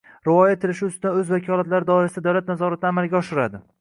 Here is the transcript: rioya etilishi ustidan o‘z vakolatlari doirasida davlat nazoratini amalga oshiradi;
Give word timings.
rioya 0.27 0.53
etilishi 0.55 0.83
ustidan 0.87 1.19
o‘z 1.19 1.29
vakolatlari 1.33 1.89
doirasida 1.91 2.25
davlat 2.29 2.51
nazoratini 2.53 2.91
amalga 2.93 3.21
oshiradi; 3.21 3.63